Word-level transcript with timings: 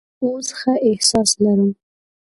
زه 0.03 0.07
اوس 0.23 0.47
ښه 0.57 0.73
احساس 0.89 1.29
لرم. 1.43 1.71